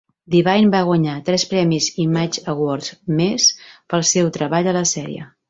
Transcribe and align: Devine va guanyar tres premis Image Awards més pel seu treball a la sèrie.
Devine 0.35 0.69
va 0.75 0.79
guanyar 0.87 1.17
tres 1.27 1.45
premis 1.51 1.89
Image 2.05 2.41
Awards 2.55 2.91
més 3.21 3.47
pel 3.95 4.09
seu 4.15 4.35
treball 4.41 4.73
a 4.75 4.77
la 4.81 4.85
sèrie. 4.97 5.31